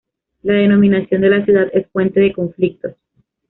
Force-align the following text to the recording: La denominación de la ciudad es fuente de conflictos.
La 0.41 0.53
denominación 0.53 1.21
de 1.21 1.29
la 1.29 1.45
ciudad 1.45 1.67
es 1.73 1.87
fuente 1.91 2.19
de 2.21 2.33
conflictos. 2.33 2.95